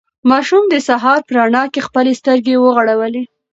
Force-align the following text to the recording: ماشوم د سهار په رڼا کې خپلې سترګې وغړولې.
ماشوم 0.29 0.63
د 0.69 0.75
سهار 0.87 1.19
په 1.27 1.31
رڼا 1.37 1.63
کې 1.73 1.85
خپلې 1.87 2.13
سترګې 2.21 2.55
وغړولې. 2.57 3.23